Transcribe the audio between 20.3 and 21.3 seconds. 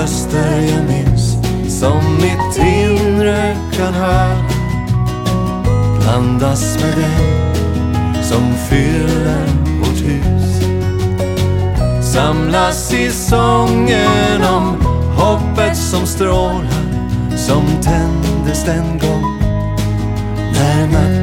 när natten